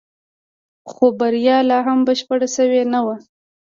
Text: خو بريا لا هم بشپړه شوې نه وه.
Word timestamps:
خو 0.91 1.05
بريا 1.19 1.57
لا 1.69 1.77
هم 1.87 1.99
بشپړه 2.07 2.47
شوې 2.55 2.81
نه 2.93 2.99
وه. 3.05 3.15